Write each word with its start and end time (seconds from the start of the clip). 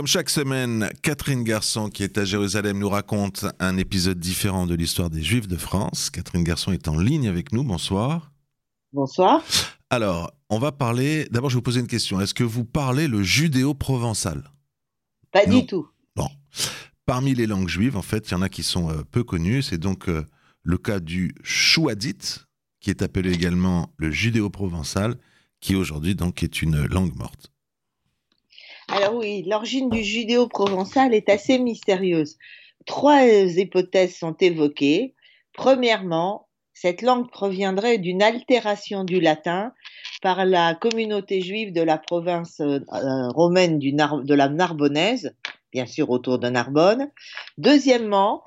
Comme 0.00 0.06
chaque 0.06 0.30
semaine, 0.30 0.88
Catherine 1.02 1.44
Garçon, 1.44 1.90
qui 1.90 2.04
est 2.04 2.16
à 2.16 2.24
Jérusalem, 2.24 2.78
nous 2.78 2.88
raconte 2.88 3.44
un 3.58 3.76
épisode 3.76 4.18
différent 4.18 4.66
de 4.66 4.74
l'histoire 4.74 5.10
des 5.10 5.22
Juifs 5.22 5.46
de 5.46 5.58
France. 5.58 6.08
Catherine 6.08 6.42
Garçon 6.42 6.72
est 6.72 6.88
en 6.88 6.98
ligne 6.98 7.28
avec 7.28 7.52
nous. 7.52 7.62
Bonsoir. 7.64 8.32
Bonsoir. 8.94 9.44
Alors, 9.90 10.32
on 10.48 10.58
va 10.58 10.72
parler. 10.72 11.28
D'abord, 11.30 11.50
je 11.50 11.56
vais 11.56 11.58
vous 11.58 11.64
poser 11.64 11.80
une 11.80 11.86
question. 11.86 12.18
Est-ce 12.18 12.32
que 12.32 12.42
vous 12.42 12.64
parlez 12.64 13.08
le 13.08 13.22
judéo-provençal? 13.22 14.50
Pas 15.32 15.44
du 15.44 15.66
tout. 15.66 15.86
Bon. 16.16 16.30
Parmi 17.04 17.34
les 17.34 17.46
langues 17.46 17.68
juives, 17.68 17.98
en 17.98 18.00
fait, 18.00 18.30
il 18.30 18.30
y 18.30 18.34
en 18.36 18.40
a 18.40 18.48
qui 18.48 18.62
sont 18.62 18.88
euh, 18.88 19.02
peu 19.10 19.22
connues. 19.22 19.60
C'est 19.60 19.76
donc 19.76 20.08
euh, 20.08 20.24
le 20.62 20.78
cas 20.78 21.00
du 21.00 21.34
chouadite, 21.42 22.46
qui 22.80 22.88
est 22.88 23.02
appelé 23.02 23.34
également 23.34 23.92
le 23.98 24.10
judéo-provençal, 24.10 25.18
qui 25.60 25.76
aujourd'hui 25.76 26.14
donc 26.14 26.42
est 26.42 26.62
une 26.62 26.86
langue 26.86 27.14
morte. 27.16 27.52
Alors 29.00 29.14
oui, 29.14 29.44
l'origine 29.46 29.88
du 29.88 30.02
judéo-provençal 30.02 31.14
est 31.14 31.30
assez 31.30 31.58
mystérieuse. 31.58 32.36
Trois 32.84 33.24
hypothèses 33.24 34.14
sont 34.14 34.36
évoquées. 34.40 35.14
Premièrement, 35.54 36.48
cette 36.74 37.00
langue 37.00 37.30
proviendrait 37.30 37.96
d'une 37.96 38.22
altération 38.22 39.04
du 39.04 39.18
latin 39.18 39.72
par 40.20 40.44
la 40.44 40.74
communauté 40.74 41.40
juive 41.40 41.72
de 41.72 41.80
la 41.80 41.96
province 41.96 42.60
euh, 42.60 42.80
romaine 43.30 43.78
de 43.78 44.34
la 44.34 44.48
Narbonnaise, 44.50 45.34
bien 45.72 45.86
sûr 45.86 46.10
autour 46.10 46.38
de 46.38 46.50
Narbonne. 46.50 47.10
Deuxièmement, 47.56 48.44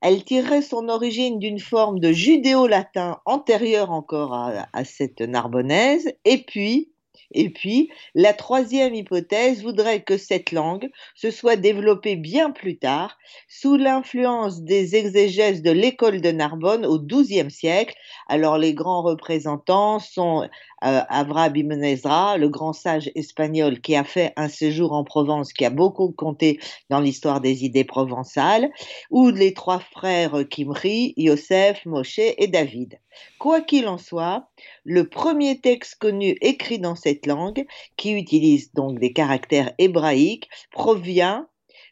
elle 0.00 0.24
tirerait 0.24 0.62
son 0.62 0.88
origine 0.88 1.38
d'une 1.38 1.60
forme 1.60 2.00
de 2.00 2.10
judéo-latin 2.10 3.18
antérieure 3.26 3.90
encore 3.90 4.32
à, 4.32 4.66
à 4.72 4.84
cette 4.84 5.20
Narbonnaise. 5.20 6.10
Et 6.24 6.38
puis, 6.38 6.90
et 7.32 7.50
puis, 7.50 7.90
la 8.14 8.32
troisième 8.32 8.94
hypothèse 8.94 9.62
voudrait 9.62 10.02
que 10.02 10.16
cette 10.16 10.50
langue 10.50 10.90
se 11.14 11.30
soit 11.30 11.56
développée 11.56 12.16
bien 12.16 12.50
plus 12.50 12.78
tard, 12.78 13.18
sous 13.48 13.76
l'influence 13.76 14.62
des 14.62 14.96
exégèses 14.96 15.62
de 15.62 15.70
l'école 15.70 16.20
de 16.20 16.32
Narbonne 16.32 16.84
au 16.84 16.98
XIIe 16.98 17.50
siècle. 17.50 17.94
Alors, 18.28 18.58
les 18.58 18.74
grands 18.74 19.02
représentants 19.02 20.00
sont 20.00 20.42
euh, 20.42 21.00
Avraham 21.08 21.54
Ibn 21.54 21.84
Ezra, 21.84 22.36
le 22.36 22.48
grand 22.48 22.72
sage 22.72 23.10
espagnol 23.14 23.80
qui 23.80 23.94
a 23.94 24.04
fait 24.04 24.32
un 24.36 24.48
séjour 24.48 24.92
en 24.92 25.04
Provence, 25.04 25.52
qui 25.52 25.64
a 25.64 25.70
beaucoup 25.70 26.10
compté 26.10 26.58
dans 26.88 27.00
l'histoire 27.00 27.40
des 27.40 27.64
idées 27.64 27.84
provençales, 27.84 28.70
ou 29.10 29.30
les 29.30 29.54
trois 29.54 29.78
frères 29.78 30.48
Kimri, 30.48 31.14
Yosef, 31.16 31.86
Moshe 31.86 32.18
et 32.18 32.48
David. 32.48 32.98
Quoi 33.38 33.60
qu'il 33.60 33.88
en 33.88 33.98
soit, 33.98 34.48
le 34.84 35.08
premier 35.08 35.60
texte 35.60 35.96
connu 35.96 36.36
écrit 36.40 36.78
dans 36.78 36.96
cette 36.96 37.26
langue, 37.26 37.66
qui 37.96 38.12
utilise 38.12 38.72
donc 38.72 38.98
des 38.98 39.12
caractères 39.12 39.72
hébraïques, 39.78 40.48
provient 40.70 41.48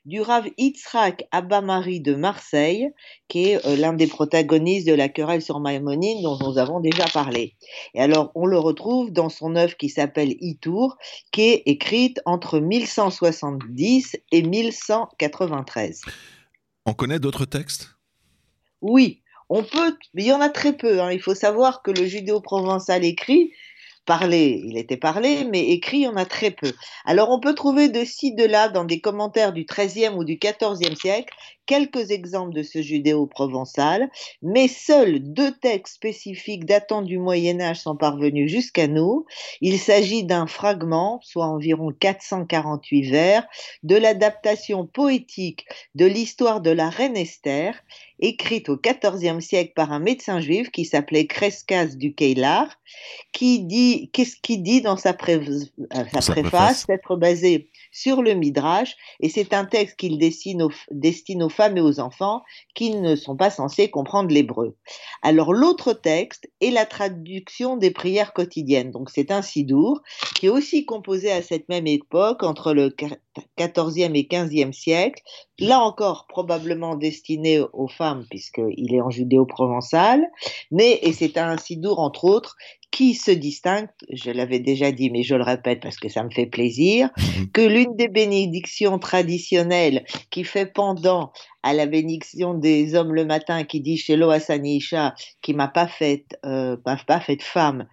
du 0.08 0.22
Rav 0.22 0.48
Yitzhak 0.56 1.26
Abamari 1.32 2.00
de 2.00 2.14
Marseille, 2.14 2.88
qui 3.28 3.50
est 3.50 3.66
euh, 3.66 3.76
l'un 3.76 3.92
des 3.92 4.06
protagonistes 4.06 4.86
de 4.86 4.94
la 4.94 5.10
querelle 5.10 5.42
sur 5.42 5.60
Maïmonide 5.60 6.22
dont 6.22 6.38
nous 6.38 6.56
avons 6.56 6.80
déjà 6.80 7.04
parlé. 7.12 7.56
Et 7.92 8.00
alors, 8.00 8.32
on 8.34 8.46
le 8.46 8.58
retrouve 8.58 9.12
dans 9.12 9.28
son 9.28 9.54
œuvre 9.54 9.76
qui 9.76 9.90
s'appelle 9.90 10.34
Itour, 10.40 10.96
qui 11.30 11.42
est 11.42 11.62
écrite 11.66 12.20
entre 12.24 12.58
1170 12.58 14.16
et 14.32 14.42
1193. 14.42 16.00
On 16.86 16.94
connaît 16.94 17.18
d'autres 17.18 17.44
textes? 17.44 17.94
Oui, 18.80 19.20
on 19.48 19.62
peut, 19.62 19.96
il 20.14 20.24
y 20.24 20.32
en 20.32 20.40
a 20.40 20.48
très 20.48 20.72
peu. 20.72 21.00
Hein. 21.00 21.12
Il 21.12 21.20
faut 21.20 21.34
savoir 21.34 21.82
que 21.82 21.90
le 21.90 22.06
judéo-provençal 22.06 23.04
écrit, 23.04 23.52
parlé, 24.04 24.62
il 24.64 24.78
était 24.78 24.96
parlé, 24.96 25.44
mais 25.44 25.68
écrit, 25.68 25.98
il 25.98 26.02
y 26.04 26.08
en 26.08 26.16
a 26.16 26.24
très 26.24 26.50
peu. 26.50 26.72
Alors 27.04 27.30
on 27.30 27.40
peut 27.40 27.54
trouver 27.54 27.88
de 27.88 28.04
ci, 28.04 28.34
de 28.34 28.44
là, 28.44 28.68
dans 28.68 28.84
des 28.84 29.00
commentaires 29.00 29.52
du 29.52 29.64
XIIIe 29.64 30.14
ou 30.16 30.24
du 30.24 30.38
XIVe 30.38 30.94
siècle, 30.96 31.34
quelques 31.68 32.10
exemples 32.10 32.54
de 32.54 32.62
ce 32.64 32.82
judéo-provençal, 32.82 34.10
mais 34.42 34.66
seuls 34.66 35.20
deux 35.20 35.52
textes 35.52 35.96
spécifiques 35.96 36.64
datant 36.64 37.02
du 37.02 37.18
Moyen 37.18 37.60
Âge 37.60 37.82
sont 37.82 37.94
parvenus 37.94 38.50
jusqu'à 38.50 38.88
nous. 38.88 39.26
Il 39.60 39.78
s'agit 39.78 40.24
d'un 40.24 40.46
fragment, 40.46 41.20
soit 41.22 41.46
environ 41.46 41.92
448 41.92 43.10
vers, 43.10 43.46
de 43.82 43.96
l'adaptation 43.96 44.86
poétique 44.86 45.66
de 45.94 46.06
l'histoire 46.06 46.62
de 46.62 46.70
la 46.70 46.88
reine 46.88 47.16
Esther, 47.16 47.74
écrite 48.20 48.68
au 48.68 48.76
XIVe 48.76 49.40
siècle 49.40 49.72
par 49.76 49.92
un 49.92 50.00
médecin 50.00 50.40
juif 50.40 50.70
qui 50.70 50.84
s'appelait 50.84 51.26
Crescas 51.26 51.96
du 51.96 52.14
Keilar, 52.14 52.78
qui 53.32 53.60
dit, 53.60 54.10
qu'est-ce 54.12 54.36
qu'il 54.42 54.62
dit 54.62 54.80
dans 54.80 54.96
sa, 54.96 55.12
préface, 55.12 55.70
préface, 56.28 56.86
d'être 56.86 57.16
basé 57.16 57.68
sur 57.92 58.22
le 58.22 58.34
Midrash, 58.34 58.96
et 59.20 59.28
c'est 59.28 59.52
un 59.52 59.64
texte 59.64 59.96
qu'il 59.96 60.18
destine 60.18 60.62
aux, 61.42 61.48
femmes 61.58 61.76
et 61.76 61.80
aux 61.80 61.98
enfants 61.98 62.44
qui 62.76 62.94
ne 62.94 63.16
sont 63.16 63.36
pas 63.36 63.50
censés 63.50 63.90
comprendre 63.90 64.32
l'hébreu. 64.32 64.76
Alors 65.22 65.52
l'autre 65.52 65.92
texte 65.92 66.48
est 66.60 66.70
la 66.70 66.86
traduction 66.86 67.76
des 67.76 67.90
prières 67.90 68.32
quotidiennes, 68.32 68.92
donc 68.92 69.10
c'est 69.10 69.32
un 69.32 69.42
sidour 69.42 70.00
qui 70.36 70.46
est 70.46 70.50
aussi 70.50 70.86
composé 70.86 71.32
à 71.32 71.42
cette 71.42 71.68
même 71.68 71.88
époque, 71.88 72.44
entre 72.44 72.72
le 72.72 72.94
14e 73.58 74.14
et 74.14 74.28
15e 74.30 74.72
siècle, 74.72 75.20
là 75.58 75.80
encore 75.80 76.26
probablement 76.28 76.96
destiné 76.96 77.60
aux 77.72 77.88
femmes 77.88 78.24
puisqu'il 78.30 78.94
est 78.94 79.00
en 79.00 79.10
judéo-provençal, 79.10 80.26
mais, 80.70 80.98
et 81.02 81.12
c'est 81.12 81.36
un 81.36 81.56
sidour 81.56 81.98
entre 82.00 82.24
autres, 82.24 82.56
qui 82.90 83.14
se 83.14 83.30
distingue, 83.30 83.88
je 84.10 84.30
l'avais 84.30 84.60
déjà 84.60 84.92
dit, 84.92 85.10
mais 85.10 85.22
je 85.22 85.34
le 85.34 85.42
répète 85.42 85.80
parce 85.80 85.98
que 85.98 86.08
ça 86.08 86.22
me 86.22 86.30
fait 86.30 86.46
plaisir, 86.46 87.10
mhm. 87.16 87.50
que 87.50 87.60
l'une 87.60 87.94
des 87.96 88.08
bénédictions 88.08 88.98
traditionnelles 88.98 90.04
qui 90.30 90.44
fait 90.44 90.66
pendant 90.66 91.32
à 91.68 91.74
la 91.74 91.84
bénédiction 91.84 92.54
des 92.54 92.94
hommes 92.94 93.14
le 93.14 93.26
matin 93.26 93.62
qui 93.64 93.82
dit 93.82 93.98
chez 93.98 94.16
Loasanisha 94.16 95.14
qui 95.42 95.52
m'a 95.52 95.68
pas 95.68 95.86
fait 95.86 96.24
euh, 96.46 96.78
pas 96.78 97.20
fait 97.20 97.42
femme. 97.42 97.86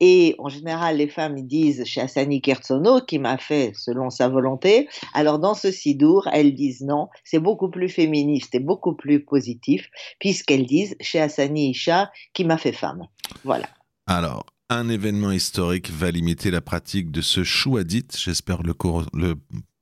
Et 0.00 0.34
en 0.38 0.48
général 0.48 0.96
les 0.96 1.06
femmes 1.06 1.40
disent 1.46 1.84
chez 1.84 2.00
Asani 2.00 2.40
Kertsono 2.40 3.00
qui 3.02 3.20
m'a 3.20 3.38
fait 3.38 3.72
selon 3.76 4.10
sa 4.10 4.28
volonté. 4.28 4.88
Alors 5.12 5.38
dans 5.38 5.54
ce 5.54 5.70
sidour 5.70 6.28
elles 6.32 6.54
disent 6.54 6.82
non. 6.82 7.08
C'est 7.22 7.38
beaucoup 7.38 7.70
plus 7.70 7.88
féministe 7.88 8.56
et 8.56 8.60
beaucoup 8.60 8.96
plus 8.96 9.24
positif 9.24 9.88
puisqu'elles 10.18 10.66
disent 10.66 10.96
chez 11.00 11.20
Asani 11.20 11.70
Isha 11.70 12.10
qui 12.32 12.44
m'a 12.44 12.58
fait 12.58 12.72
femme. 12.72 13.04
Voilà. 13.44 13.68
Alors, 14.08 14.44
un 14.70 14.88
événement 14.88 15.30
historique 15.30 15.90
va 15.90 16.10
limiter 16.10 16.50
la 16.50 16.60
pratique 16.60 17.12
de 17.12 17.20
ce 17.20 17.44
chouadit, 17.44 18.08
j'espère 18.16 18.62
le, 18.62 18.74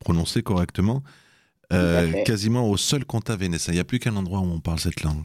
prononcer 0.00 0.42
correctement, 0.42 1.02
euh, 1.72 2.22
quasiment 2.24 2.68
au 2.68 2.76
seul 2.76 3.04
comtat 3.04 3.36
vénétien. 3.36 3.72
Il 3.72 3.76
n'y 3.76 3.80
a 3.80 3.84
plus 3.84 3.98
qu'un 3.98 4.16
endroit 4.16 4.40
où 4.40 4.50
on 4.50 4.60
parle 4.60 4.78
cette 4.78 5.02
langue. 5.02 5.24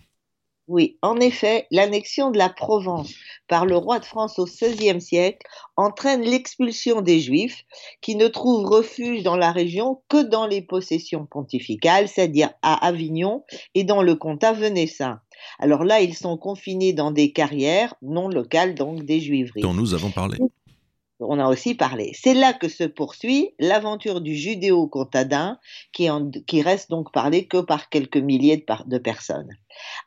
Oui, 0.68 0.98
en 1.02 1.18
effet, 1.22 1.66
l'annexion 1.72 2.30
de 2.30 2.38
la 2.38 2.50
Provence 2.50 3.14
par 3.48 3.66
le 3.66 3.78
roi 3.78 4.00
de 4.00 4.06
France 4.06 4.38
au 4.38 4.44
XVIe 4.44 5.00
siècle 5.00 5.48
entraîne 5.78 6.22
l'expulsion 6.22 7.02
des 7.02 7.22
Juifs 7.22 7.64
qui 8.02 8.18
ne 8.18 8.28
trouvent 8.28 8.66
refuge 8.66 9.24
dans 9.24 9.38
la 9.38 9.54
région 9.54 10.02
que 10.10 10.22
dans 10.22 10.46
les 10.46 10.62
possessions 10.62 11.26
pontificales, 11.26 12.10
c'est-à-dire 12.10 12.50
à 12.64 12.86
Avignon 12.86 13.46
et 13.76 13.86
dans 13.86 14.02
le 14.02 14.16
comtat 14.16 14.52
venessin. 14.52 15.22
Alors 15.60 15.86
là, 15.86 16.02
ils 16.02 16.16
sont 16.16 16.38
confinés 16.38 16.92
dans 16.92 17.12
des 17.12 17.32
carrières 17.32 17.96
non 18.02 18.28
locales, 18.28 18.76
donc 18.76 19.06
des 19.06 19.22
juiveries. 19.22 19.62
Dont 19.62 19.74
nous 19.74 19.94
avons 19.94 20.12
parlé 20.12 20.38
on 21.20 21.40
a 21.40 21.48
aussi 21.48 21.76
parlé. 21.76 22.12
C'est 22.14 22.34
là 22.34 22.54
que 22.54 22.68
se 22.68 22.84
poursuit 22.84 23.54
l'aventure 23.60 24.22
du 24.22 24.36
judéo-contadin, 24.36 25.60
qui, 25.92 26.62
reste 26.62 26.90
donc 26.90 27.12
parlé 27.12 27.48
que 27.48 27.62
par 27.62 27.90
quelques 27.90 28.18
milliers 28.18 28.64
de, 28.86 28.98
personnes. 28.98 29.50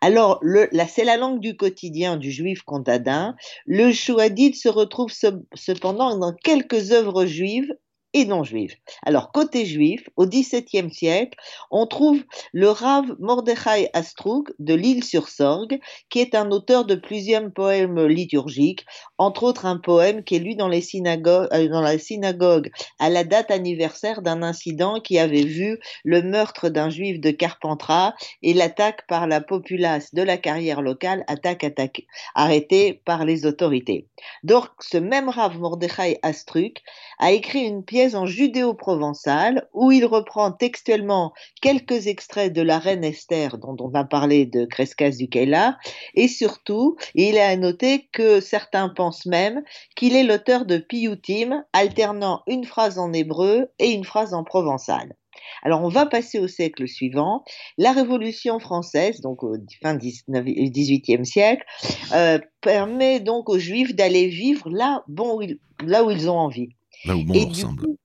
Alors, 0.01 0.41
c'est 0.89 1.05
la 1.05 1.17
langue 1.17 1.41
du 1.41 1.57
quotidien 1.57 2.17
du 2.17 2.31
juif 2.31 2.63
contadin. 2.63 3.35
Le 3.67 3.93
chouadite 3.93 4.57
se 4.57 4.69
retrouve 4.69 5.13
cependant 5.55 6.17
dans 6.17 6.35
quelques 6.35 6.93
œuvres 6.93 7.27
juives 7.27 7.75
et 8.13 8.25
non 8.25 8.45
juives. 8.45 8.75
Alors, 9.05 9.33
côté 9.33 9.67
juif, 9.67 10.09
au 10.17 10.27
XVIIe 10.27 10.93
siècle, 10.93 11.39
on 11.71 11.87
trouve 11.87 12.23
le 12.53 12.69
Rav 12.69 13.05
Mordechai 13.19 13.89
Astrug 13.93 14.49
de 14.59 14.75
l'île 14.75 15.05
sur 15.05 15.29
Sorgue, 15.29 15.79
qui 16.09 16.21
est 16.21 16.35
un 16.35 16.51
auteur 16.51 16.85
de 16.85 16.95
plusieurs 16.95 17.51
poèmes 17.53 18.07
liturgiques, 18.07 18.85
entre 19.19 19.45
autres 19.45 19.67
un 19.67 19.79
poème 19.79 20.25
qui 20.25 20.37
est 20.37 20.39
lu 20.39 20.53
euh, 20.53 21.69
dans 21.69 21.81
la 21.81 21.99
synagogue 21.99 22.71
à 22.99 23.11
la 23.11 23.25
date 23.25 23.51
anniversaire 23.51 24.23
d'un 24.23 24.43
incident 24.43 25.01
qui 25.01 25.19
avait 25.19 25.45
vu 25.45 25.79
le 26.05 26.23
meurtre 26.23 26.69
d'un 26.69 26.91
juif 26.91 27.21
de 27.21 27.31
Carpentras 27.31 28.15
et 28.43 28.55
l'attaque 28.55 29.07
par 29.07 29.27
la 29.27 29.41
populace 29.41 30.15
de 30.15 30.23
la 30.23 30.37
carrière 30.37 30.83
locale, 30.83 31.25
attaque, 31.29 31.65
attaque, 31.65 32.03
arrêtée 32.35 33.01
par 33.05 33.25
les 33.25 33.47
autorités. 33.47 34.09
Donc, 34.43 34.67
ce 34.81 34.99
même 34.99 35.29
Rav 35.29 35.59
Mordechai 35.59 36.19
Astrug 36.23 36.75
a 37.19 37.33
écrit 37.33 37.61
une 37.61 37.85
pièce 37.85 38.00
en 38.15 38.27
judéo-provençal 38.27 39.69
où 39.73 39.93
il 39.93 40.05
reprend 40.05 40.53
textuellement 40.53 41.33
quelques 41.61 42.07
extraits 42.07 42.53
de 42.53 42.63
la 42.63 42.79
reine 42.79 43.05
Esther 43.05 43.59
dont 43.59 43.77
on 43.79 43.95
a 43.95 44.05
parlé 44.05 44.47
de 44.47 44.65
Crescas 44.65 45.11
du 45.11 45.29
Kayla 45.29 45.77
et 46.15 46.29
surtout 46.29 46.97
il 47.15 47.39
a 47.39 47.55
noté 47.57 48.09
que 48.13 48.41
certains 48.41 48.89
pensent 48.89 49.27
même 49.27 49.63
qu'il 49.97 50.17
est 50.17 50.25
l'auteur 50.25 50.65
de 50.65 50.79
Piyutim 50.79 51.65
alternant 51.73 52.43
une 52.47 52.65
phrase 52.65 52.99
en 52.99 53.13
hébreu 53.13 53.69
et 53.79 53.91
une 53.91 54.05
phrase 54.05 54.35
en 54.35 54.45
provençal. 54.45 55.15
Alors, 55.63 55.83
on 55.83 55.89
va 55.89 56.07
passer 56.07 56.39
au 56.39 56.49
siècle 56.49 56.89
suivant. 56.89 57.45
La 57.79 57.93
Révolution 57.93 58.59
française, 58.59 59.21
donc 59.21 59.43
au 59.43 59.57
fin 59.83 59.95
du 59.95 60.11
XVIIIe 60.29 61.27
siècle, 61.27 61.65
euh, 62.13 62.39
permet 62.61 63.21
donc 63.21 63.49
aux 63.49 63.59
Juifs 63.59 63.95
d'aller 63.95 64.29
vivre 64.29 64.69
là 64.71 65.05
où 65.09 66.11
ils 66.11 66.31
ont 66.31 66.39
envie. 66.39 66.71
Là 67.05 67.17
où 67.17 67.25
bon 67.25 67.51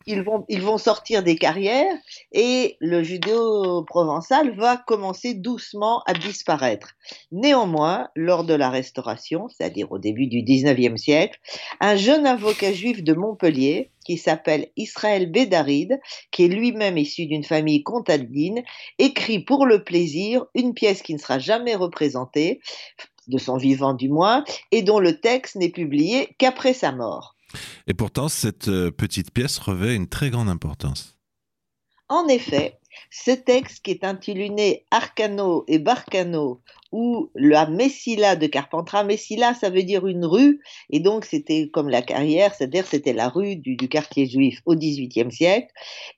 ils 0.07 0.21
vont, 0.21 0.45
ils 0.49 0.61
vont 0.61 0.77
sortir 0.77 1.23
des 1.23 1.35
carrières 1.35 1.97
et 2.31 2.77
le 2.79 3.03
judéo-provençal 3.03 4.55
va 4.55 4.77
commencer 4.77 5.33
doucement 5.33 6.03
à 6.05 6.13
disparaître. 6.13 6.93
Néanmoins, 7.31 8.09
lors 8.15 8.43
de 8.43 8.53
la 8.53 8.69
Restauration, 8.69 9.47
c'est-à-dire 9.49 9.91
au 9.91 9.97
début 9.97 10.27
du 10.27 10.43
XIXe 10.43 11.01
siècle, 11.01 11.39
un 11.79 11.95
jeune 11.95 12.25
avocat 12.27 12.71
juif 12.71 13.03
de 13.03 13.13
Montpellier, 13.13 13.91
qui 14.05 14.17
s'appelle 14.17 14.67
Israël 14.77 15.31
Bédaride, 15.31 15.99
qui 16.31 16.45
est 16.45 16.49
lui-même 16.49 16.97
issu 16.97 17.25
d'une 17.25 17.43
famille 17.43 17.81
contadine, 17.81 18.63
écrit 18.99 19.39
pour 19.39 19.65
le 19.65 19.83
plaisir 19.83 20.45
une 20.53 20.75
pièce 20.75 21.01
qui 21.01 21.13
ne 21.13 21.19
sera 21.19 21.39
jamais 21.39 21.75
représentée, 21.75 22.61
de 23.27 23.39
son 23.39 23.57
vivant 23.57 23.95
du 23.95 24.07
moins, 24.07 24.43
et 24.71 24.83
dont 24.83 24.99
le 24.99 25.19
texte 25.19 25.55
n'est 25.55 25.69
publié 25.69 26.35
qu'après 26.37 26.73
sa 26.73 26.91
mort. 26.91 27.34
Et 27.87 27.93
pourtant, 27.93 28.29
cette 28.29 28.67
euh, 28.67 28.91
petite 28.91 29.31
pièce 29.31 29.57
revêt 29.57 29.95
une 29.95 30.07
très 30.07 30.29
grande 30.29 30.49
importance. 30.49 31.17
En 32.07 32.27
effet, 32.27 32.79
ce 33.09 33.31
texte 33.31 33.83
qui 33.83 33.91
est 33.91 34.03
intitulé 34.03 34.85
Arcano 34.91 35.63
et 35.67 35.79
Barcano, 35.79 36.61
ou 36.95 37.29
la 37.35 37.65
Messila 37.65 38.37
de 38.37 38.47
Carpentras. 38.47 39.03
Messila, 39.03 39.53
ça 39.53 39.69
veut 39.69 39.83
dire 39.83 40.07
une 40.07 40.23
rue, 40.23 40.61
et 40.89 41.01
donc 41.01 41.25
c'était 41.25 41.69
comme 41.73 41.89
la 41.89 42.01
carrière, 42.01 42.55
c'est-à-dire 42.55 42.87
c'était 42.87 43.11
la 43.11 43.27
rue 43.27 43.57
du, 43.57 43.75
quartier 43.89 44.27
juif 44.27 44.61
au 44.65 44.75
XVIIIe 44.75 45.31
siècle, 45.31 45.67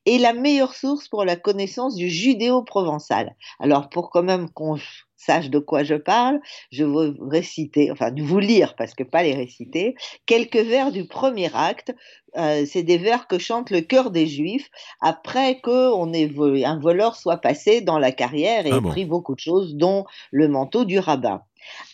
et 0.06 0.20
la 0.20 0.34
meilleure 0.34 0.76
source 0.76 1.08
pour 1.08 1.26
la 1.26 1.36
connaissance 1.36 1.96
du 1.96 2.10
judéo-provençal. 2.10 3.36
Alors 3.60 3.90
pour 3.90 4.12
quand 4.12 4.22
même 4.22 4.52
qu'on 4.52 4.78
sache 5.18 5.50
de 5.50 5.60
quoi 5.60 5.84
je 5.84 5.96
parle, 5.96 6.40
je 6.72 6.86
vais 6.86 7.14
réciter, 7.20 7.92
enfin 7.92 8.12
vous 8.18 8.40
lire, 8.40 8.76
parce 8.76 8.94
que 8.94 9.04
pas 9.04 9.24
les 9.24 9.34
réciter, 9.34 9.96
quelques 10.26 10.56
vers 10.56 10.92
du 10.92 11.08
premier 11.08 11.50
acte. 11.54 11.94
Euh, 12.36 12.66
c'est 12.68 12.84
des 12.84 12.98
vers 12.98 13.28
que 13.28 13.40
chante 13.40 13.72
le 13.72 13.82
cœur 13.82 14.12
des 14.12 14.28
Juifs 14.28 14.70
après 15.02 15.60
qu'un 15.60 16.14
un 16.14 16.80
voleur 16.80 17.16
soit 17.16 17.38
passé 17.38 17.82
dans 17.82 17.98
la 17.98 18.12
carrière 18.12 18.68
et 18.68 18.72
ah 18.72 18.78
ait 18.78 18.82
pris 18.82 19.06
beaucoup 19.06 19.34
de 19.34 19.40
choses, 19.40 19.76
dont 19.76 20.06
le 20.32 20.48
manteau 20.48 20.86
du 20.86 21.00
rabbin. 21.00 21.42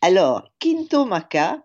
Alors, 0.01 0.43
Quinto 0.59 1.05
Maca, 1.05 1.59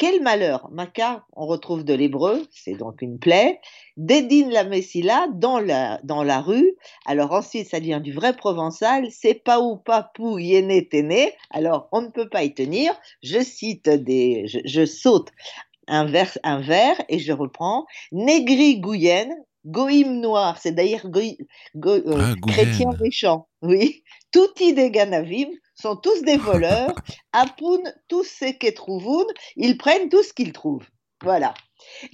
quel 0.00 0.22
malheur 0.22 0.70
Maca, 0.70 1.26
on 1.34 1.44
retrouve 1.44 1.84
de 1.84 1.92
l'hébreu, 1.92 2.46
c'est 2.50 2.72
donc 2.72 3.02
une 3.02 3.18
plaie. 3.18 3.60
Dédine 3.98 4.48
la 4.48 4.64
Messila 4.64 5.26
dans 5.34 5.58
la, 5.58 6.00
dans 6.04 6.24
la 6.24 6.40
rue. 6.40 6.72
Alors 7.04 7.32
ensuite, 7.32 7.68
ça 7.68 7.80
devient 7.80 8.00
du 8.02 8.14
vrai 8.14 8.34
provençal. 8.34 9.08
C'est 9.10 9.34
pas 9.34 9.60
ou 9.60 9.76
pas 9.76 10.10
pou 10.14 10.38
yéné 10.38 10.88
téné. 10.88 11.34
Alors 11.50 11.90
on 11.92 12.00
ne 12.00 12.08
peut 12.08 12.30
pas 12.30 12.44
y 12.44 12.54
tenir. 12.54 12.98
Je 13.22 13.40
cite 13.40 13.90
des, 13.90 14.46
je, 14.46 14.86
saute 14.86 15.28
un 15.86 16.06
vers, 16.06 16.38
un 16.44 16.62
vers 16.62 16.96
et 17.10 17.18
je 17.18 17.34
reprends. 17.34 17.84
Négri 18.10 18.80
Guyenne, 18.80 19.34
Goïm 19.66 20.18
noir, 20.22 20.56
c'est 20.58 20.72
d'ailleurs 20.72 21.04
euh, 21.14 22.00
ah, 22.16 22.34
chrétien 22.48 22.88
méchant. 22.98 23.48
Oui. 23.60 24.02
Touti 24.32 24.72
des 24.72 24.90
Ganavim, 24.90 25.50
sont 25.80 25.96
tous 25.96 26.22
des 26.22 26.36
voleurs. 26.36 26.94
Apoun, 27.32 27.80
tous 28.08 28.24
ces 28.24 28.58
qui 28.58 28.72
trouvent, 28.74 29.26
ils 29.56 29.78
prennent 29.78 30.08
tout 30.08 30.22
ce 30.22 30.32
qu'ils 30.32 30.52
trouvent. 30.52 30.86
Voilà. 31.22 31.54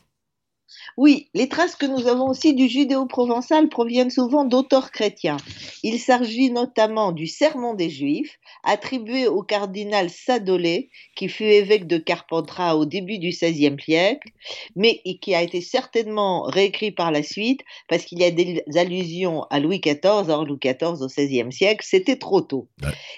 Oui, 0.97 1.29
les 1.33 1.49
traces 1.49 1.75
que 1.75 1.85
nous 1.85 2.07
avons 2.07 2.29
aussi 2.29 2.53
du 2.53 2.67
judéo-provençal 2.67 3.69
proviennent 3.69 4.09
souvent 4.09 4.45
d'auteurs 4.45 4.91
chrétiens. 4.91 5.37
Il 5.83 5.99
s'agit 5.99 6.51
notamment 6.51 7.11
du 7.11 7.27
Sermon 7.27 7.73
des 7.73 7.89
Juifs, 7.89 8.39
attribué 8.63 9.27
au 9.27 9.41
cardinal 9.41 10.09
Sadolé, 10.09 10.89
qui 11.15 11.27
fut 11.27 11.43
évêque 11.43 11.87
de 11.87 11.97
Carpentras 11.97 12.75
au 12.75 12.85
début 12.85 13.19
du 13.19 13.29
XVIe 13.29 13.75
siècle, 13.79 14.29
mais 14.75 15.01
qui 15.21 15.35
a 15.35 15.41
été 15.41 15.61
certainement 15.61 16.43
réécrit 16.43 16.91
par 16.91 17.11
la 17.11 17.23
suite 17.23 17.61
parce 17.87 18.05
qu'il 18.05 18.19
y 18.19 18.23
a 18.23 18.31
des 18.31 18.63
allusions 18.75 19.43
à 19.49 19.59
Louis 19.59 19.79
XIV, 19.79 20.29
or 20.29 20.45
Louis 20.45 20.59
XIV 20.63 21.01
au 21.01 21.07
XVIe 21.07 21.51
siècle, 21.51 21.85
c'était 21.87 22.17
trop 22.17 22.41
tôt. 22.41 22.67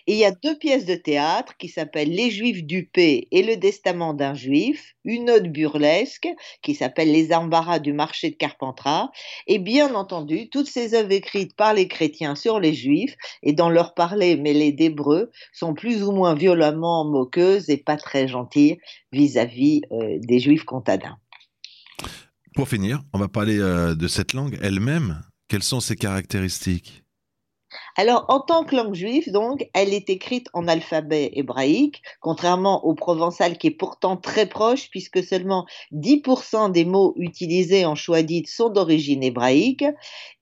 Et 0.07 0.13
il 0.13 0.18
y 0.18 0.25
a 0.25 0.31
deux 0.31 0.57
pièces 0.57 0.86
de 0.86 0.95
théâtre 0.95 1.56
qui 1.57 1.69
s'appellent 1.69 2.12
Les 2.12 2.31
Juifs 2.31 2.63
du 2.63 2.86
P 2.86 3.27
et 3.31 3.44
Le 3.44 3.59
Testament 3.59 4.13
d'un 4.13 4.33
Juif, 4.33 4.95
une 5.04 5.30
ode 5.30 5.51
burlesque 5.51 6.27
qui 6.62 6.75
s'appelle 6.75 7.12
Les 7.12 7.31
du 7.81 7.94
marché 7.94 8.29
de 8.29 8.35
Carpentras, 8.35 9.09
et 9.47 9.59
bien 9.59 9.94
entendu 9.95 10.49
toutes 10.49 10.67
ces 10.67 10.94
œuvres 10.94 11.11
écrites 11.11 11.56
par 11.56 11.73
les 11.73 11.87
chrétiens 11.87 12.35
sur 12.35 12.59
les 12.59 12.73
Juifs 12.73 13.16
et 13.44 13.54
dans 13.54 13.69
leur 13.69 13.94
parler 13.94 14.35
mêlé 14.35 14.71
d'hébreu 14.71 15.31
sont 15.54 15.73
plus 15.73 16.04
ou 16.04 16.11
moins 16.11 16.35
violemment 16.35 17.06
moqueuses 17.06 17.69
et 17.69 17.77
pas 17.77 17.97
très 17.97 18.27
gentilles 18.27 18.77
vis-à-vis 19.11 19.81
euh, 19.92 20.18
des 20.19 20.39
Juifs 20.39 20.66
contadins. 20.66 21.18
Pour 22.56 22.68
finir, 22.68 23.01
on 23.13 23.19
va 23.19 23.27
parler 23.27 23.59
euh, 23.59 23.95
de 23.95 24.07
cette 24.07 24.33
langue 24.33 24.57
elle-même. 24.61 25.21
Quelles 25.47 25.63
sont 25.63 25.80
ses 25.80 25.95
caractéristiques? 25.95 27.04
Alors, 27.99 28.25
en 28.27 28.39
tant 28.39 28.63
que 28.63 28.75
langue 28.75 28.94
juive, 28.94 29.31
donc, 29.31 29.68
elle 29.73 29.92
est 29.92 30.11
écrite 30.11 30.49
en 30.54 30.68
alphabet 30.68 31.31
hébraïque, 31.33 32.04
contrairement 32.21 32.85
au 32.85 32.94
provençal 32.94 33.57
qui 33.57 33.68
est 33.68 33.71
pourtant 33.71 34.18
très 34.18 34.45
proche, 34.45 34.92
puisque 34.92 35.23
seulement 35.23 35.66
10% 35.94 36.71
des 36.71 36.85
mots 36.85 37.16
utilisés 37.18 37.87
en 37.87 37.95
chouadite 37.95 38.47
sont 38.49 38.69
d'origine 38.69 39.23
hébraïque, 39.23 39.83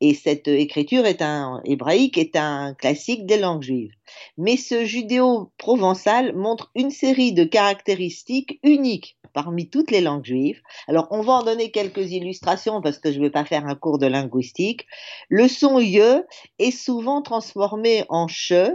et 0.01 0.13
cette 0.13 0.49
écriture 0.49 1.05
hébraïque 1.05 2.17
est 2.17 2.35
un 2.35 2.73
classique 2.73 3.25
des 3.25 3.37
langues 3.37 3.63
juives. 3.63 3.93
Mais 4.37 4.57
ce 4.57 4.83
judéo-provençal 4.83 6.35
montre 6.35 6.71
une 6.75 6.91
série 6.91 7.31
de 7.31 7.45
caractéristiques 7.45 8.59
uniques 8.63 9.17
parmi 9.33 9.69
toutes 9.69 9.91
les 9.91 10.01
langues 10.01 10.25
juives. 10.25 10.61
Alors, 10.87 11.07
on 11.11 11.21
va 11.21 11.33
en 11.33 11.43
donner 11.43 11.69
quelques 11.71 12.11
illustrations 12.11 12.81
parce 12.81 12.99
que 12.99 13.11
je 13.11 13.19
ne 13.19 13.23
vais 13.23 13.29
pas 13.29 13.43
faire 13.43 13.65
un 13.65 13.75
cours 13.75 13.97
de 13.97 14.07
linguistique. 14.07 14.87
Le 15.29 15.47
son 15.47 15.79
ye 15.79 16.01
est 16.59 16.71
souvent 16.71 17.21
transformé 17.21 17.44
en 18.09 18.27
che 18.27 18.71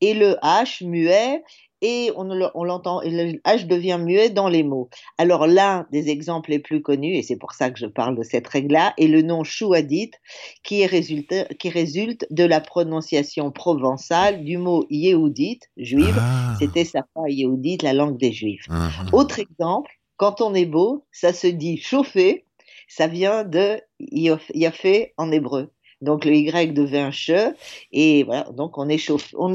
et 0.00 0.14
le 0.14 0.36
h 0.42 0.84
muet 0.84 1.42
et 1.82 2.10
on, 2.16 2.24
l'entend, 2.64 3.00
le 3.04 3.38
H 3.44 3.66
devient 3.66 3.98
muet 4.00 4.30
dans 4.30 4.48
les 4.48 4.62
mots. 4.62 4.88
Alors 5.18 5.46
l'un 5.46 5.86
des 5.92 6.08
exemples 6.08 6.50
les 6.50 6.58
plus 6.58 6.80
connus, 6.80 7.16
et 7.16 7.22
c'est 7.22 7.36
pour 7.36 7.52
ça 7.52 7.70
que 7.70 7.78
je 7.78 7.86
parle 7.86 8.16
de 8.16 8.22
cette 8.22 8.48
règle-là, 8.48 8.94
est 8.96 9.08
le 9.08 9.22
nom 9.22 9.44
chouadite, 9.44 10.14
qui, 10.62 10.86
résulte, 10.86 11.34
qui 11.58 11.68
résulte 11.68 12.26
de 12.30 12.44
la 12.44 12.60
prononciation 12.60 13.50
provençale 13.50 14.42
du 14.44 14.56
mot 14.56 14.86
yéhoudite, 14.90 15.70
juive. 15.76 16.16
Ah. 16.18 16.54
C'était 16.58 16.84
sa 16.84 17.02
part 17.14 17.28
yéhoudite, 17.28 17.82
la 17.82 17.92
langue 17.92 18.16
des 18.16 18.32
juifs. 18.32 18.64
Ah. 18.70 18.88
Autre 19.12 19.38
exemple, 19.38 19.90
quand 20.16 20.40
on 20.40 20.54
est 20.54 20.66
beau, 20.66 21.04
ça 21.12 21.34
se 21.34 21.46
dit 21.46 21.76
chauffer, 21.76 22.46
ça 22.88 23.06
vient 23.06 23.44
de 23.44 23.80
Yafé 24.00 25.12
en 25.18 25.30
hébreu. 25.30 25.70
Donc 26.02 26.24
le 26.24 26.34
Y 26.34 26.74
devient 26.74 27.10
che, 27.10 27.54
et 27.92 28.22
voilà, 28.24 28.44
donc 28.52 28.76
on 28.76 28.88
est, 28.88 28.98
chauffé, 28.98 29.34
on 29.34 29.52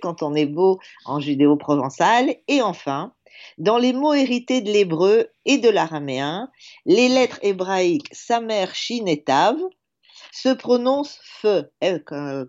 quand 0.00 0.22
on 0.22 0.34
est 0.34 0.46
beau 0.46 0.78
en 1.04 1.20
judéo-provençal. 1.20 2.36
Et 2.48 2.62
enfin, 2.62 3.12
dans 3.58 3.78
les 3.78 3.92
mots 3.92 4.14
hérités 4.14 4.62
de 4.62 4.70
l'hébreu 4.70 5.28
et 5.44 5.58
de 5.58 5.68
l'araméen, 5.68 6.50
les 6.86 7.08
lettres 7.08 7.38
hébraïques 7.42 8.08
Samer, 8.12 8.66
Shin 8.72 9.06
et 9.06 9.22
Tav 9.22 9.56
se 10.32 10.48
prononcent 10.48 11.20
feu, 11.22 11.70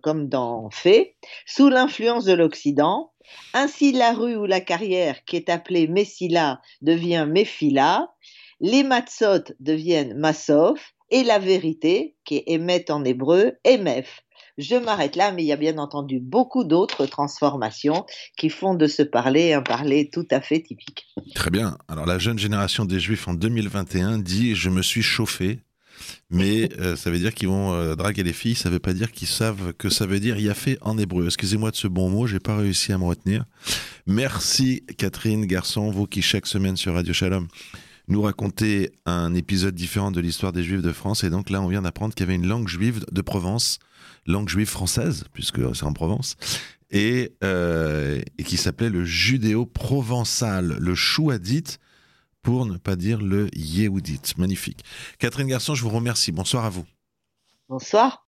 comme 0.02 0.28
dans 0.28 0.70
fait, 0.70 1.16
sous 1.46 1.70
l'influence 1.70 2.26
de 2.26 2.34
l'Occident. 2.34 3.12
Ainsi, 3.54 3.92
la 3.92 4.14
rue 4.14 4.36
ou 4.36 4.46
la 4.46 4.62
carrière 4.62 5.24
qui 5.26 5.36
est 5.36 5.50
appelée 5.50 5.88
Messila 5.88 6.62
devient 6.82 7.28
Mephila, 7.30 8.12
les 8.60 8.84
matzot 8.84 9.54
deviennent 9.60 10.14
Masof, 10.14 10.95
et 11.16 11.24
la 11.24 11.40
vérité, 11.40 12.18
qui 12.26 12.36
est 12.36 12.44
émet 12.48 12.92
en 12.92 13.06
hébreu, 13.06 13.54
émef. 13.64 14.22
Je 14.58 14.76
m'arrête 14.76 15.16
là, 15.16 15.32
mais 15.32 15.44
il 15.44 15.46
y 15.46 15.54
a 15.54 15.56
bien 15.56 15.78
entendu 15.78 16.20
beaucoup 16.20 16.66
d'autres 16.66 17.06
transformations 17.06 18.06
qui 18.38 18.50
font 18.50 18.74
de 18.74 18.86
ce 18.86 19.02
parler 19.02 19.54
un 19.54 19.62
parler 19.62 20.10
tout 20.12 20.28
à 20.30 20.42
fait 20.42 20.62
typique. 20.62 21.08
Très 21.34 21.52
bien. 21.52 21.78
Alors 21.88 22.06
la 22.06 22.20
jeune 22.20 22.38
génération 22.38 22.84
des 22.84 23.00
Juifs 23.00 23.30
en 23.30 23.34
2021 23.34 24.20
dit 24.20 24.56
je 24.56 24.70
me 24.70 24.82
suis 24.82 25.04
chauffé, 25.04 25.62
mais 26.30 26.68
euh, 26.82 26.98
ça 26.98 27.10
veut 27.10 27.20
dire 27.20 27.34
qu'ils 27.34 27.48
vont 27.48 27.74
euh, 27.74 27.96
draguer 27.96 28.24
les 28.24 28.34
filles. 28.34 28.56
Ça 28.56 28.68
ne 28.68 28.74
veut 28.74 28.80
pas 28.80 28.94
dire 28.94 29.14
qu'ils 29.14 29.30
savent 29.30 29.72
que 29.72 29.88
ça 29.88 30.06
veut 30.06 30.20
dire 30.20 30.36
fait 30.54 30.78
en 30.82 30.98
hébreu. 30.98 31.28
Excusez-moi 31.28 31.72
de 31.72 31.78
ce 31.78 31.88
bon 31.88 32.10
mot, 32.10 32.28
j'ai 32.28 32.42
pas 32.42 32.58
réussi 32.58 32.92
à 32.92 32.98
me 32.98 33.06
retenir. 33.06 33.46
Merci 34.06 34.84
Catherine 34.98 35.46
Garçon, 35.46 35.92
vous 35.92 36.08
qui 36.08 36.22
chaque 36.22 36.46
semaine 36.46 36.76
sur 36.76 36.94
Radio 36.94 37.14
Shalom 37.14 37.48
nous 38.08 38.22
raconter 38.22 38.92
un 39.06 39.34
épisode 39.34 39.76
différent 39.76 40.12
de 40.12 40.20
l'histoire 40.20 40.54
des 40.54 40.64
Juifs 40.64 40.82
de 40.82 40.92
France. 40.92 41.24
Et 41.24 41.30
donc 41.30 41.50
là, 41.50 41.62
on 41.62 41.68
vient 41.68 41.82
d'apprendre 41.82 42.14
qu'il 42.14 42.26
y 42.26 42.30
avait 42.30 42.36
une 42.36 42.48
langue 42.48 42.68
juive 42.68 43.06
de 43.12 43.22
Provence, 43.22 43.80
langue 44.26 44.50
juive 44.50 44.70
française, 44.70 45.26
puisque 45.34 45.60
c'est 45.76 45.86
en 45.86 45.94
Provence, 45.94 46.36
et, 46.92 47.34
euh, 47.44 48.22
qui 48.46 48.58
s'appelait 48.58 48.90
le 48.90 49.04
judéo-provençal, 49.04 50.78
le 50.80 50.96
chouadite, 50.96 51.80
pour 52.42 52.68
ne 52.68 52.78
pas 52.78 52.96
dire 52.96 53.22
le 53.22 53.50
yéhoudite. 53.56 54.38
Magnifique. 54.38 54.84
Catherine 55.18 55.48
Garçon, 55.48 55.74
je 55.74 55.82
vous 55.82 55.90
remercie. 55.90 56.32
Bonsoir 56.32 56.64
à 56.64 56.70
vous. 56.70 56.86
Bonsoir. 57.68 58.24